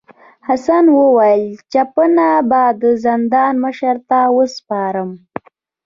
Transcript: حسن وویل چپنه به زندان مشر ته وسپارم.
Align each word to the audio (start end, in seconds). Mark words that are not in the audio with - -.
حسن 0.47 0.85
وویل 0.97 1.53
چپنه 1.73 2.29
به 2.49 2.61
زندان 3.03 3.53
مشر 3.63 3.95
ته 4.09 4.19
وسپارم. 4.35 5.11